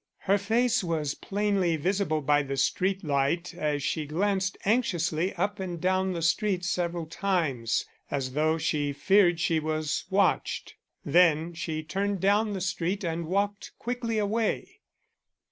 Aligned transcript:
Her 0.21 0.39
face 0.39 0.83
was 0.83 1.13
plainly 1.13 1.75
visible 1.75 2.21
by 2.21 2.41
the 2.41 2.57
street 2.57 3.03
light 3.03 3.53
as 3.53 3.83
she 3.83 4.07
glanced 4.07 4.57
anxiously 4.65 5.31
up 5.35 5.59
and 5.59 5.79
down 5.79 6.13
the 6.13 6.23
street 6.23 6.65
several 6.65 7.05
times, 7.05 7.85
as 8.09 8.31
though 8.33 8.57
she 8.57 8.93
feared 8.93 9.39
she 9.39 9.59
was 9.59 10.05
watched. 10.09 10.73
Then 11.05 11.53
she 11.53 11.83
turned 11.83 12.19
down 12.19 12.53
the 12.53 12.61
street 12.61 13.03
and 13.03 13.27
walked 13.27 13.73
quickly 13.77 14.17
away. 14.17 14.79